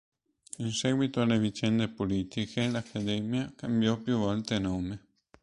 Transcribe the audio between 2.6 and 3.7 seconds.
l'Accademia